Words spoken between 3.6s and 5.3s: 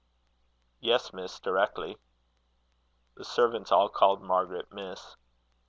all called Margaret, Miss.